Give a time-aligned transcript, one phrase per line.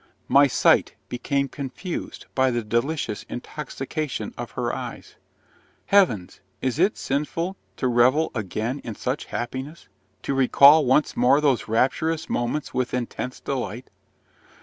[0.27, 5.15] My sight became confused by the delicious intoxication of her eyes.
[5.85, 6.39] Heavens!
[6.59, 9.87] is it sinful to revel again in such happiness,
[10.23, 13.91] to recall once more those rapturous moments with intense delight?